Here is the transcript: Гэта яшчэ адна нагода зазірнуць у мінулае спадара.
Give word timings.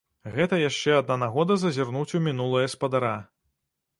Гэта 0.35 0.55
яшчэ 0.69 0.95
адна 1.01 1.17
нагода 1.25 1.57
зазірнуць 1.63 2.07
у 2.19 2.23
мінулае 2.31 2.65
спадара. 2.77 3.15